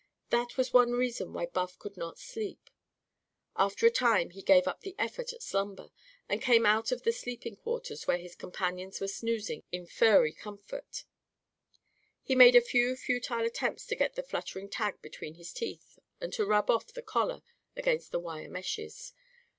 That 0.31 0.57
was 0.57 0.73
one 0.73 0.93
reason 0.93 1.31
why 1.31 1.45
Buff 1.45 1.77
could 1.77 1.95
not 1.95 2.17
sleep. 2.17 2.71
After 3.55 3.85
a 3.85 3.91
time 3.91 4.31
he 4.31 4.41
gave 4.41 4.67
up 4.67 4.81
the 4.81 4.95
effort 4.97 5.31
at 5.31 5.43
slumber, 5.43 5.91
and 6.27 6.41
came 6.41 6.65
out 6.65 6.91
of 6.91 7.03
the 7.03 7.11
sleeping 7.11 7.55
quarters 7.55 8.07
where 8.07 8.17
his 8.17 8.33
companions 8.33 8.99
were 8.99 9.07
snoozing 9.07 9.61
in 9.71 9.85
furry 9.85 10.33
comfort. 10.33 11.03
He 12.23 12.33
made 12.33 12.55
a 12.55 12.61
few 12.61 12.95
futile 12.95 13.45
attempts 13.45 13.85
to 13.85 13.95
get 13.95 14.15
the 14.15 14.23
fluttering 14.23 14.69
tag 14.69 15.03
between 15.03 15.35
his 15.35 15.53
teeth 15.53 15.99
and 16.19 16.33
to 16.33 16.47
rub 16.47 16.71
off 16.71 16.87
the 16.91 17.03
collar 17.03 17.43
against 17.75 18.11
the 18.11 18.19
wire 18.19 18.49
meshes. 18.49 19.13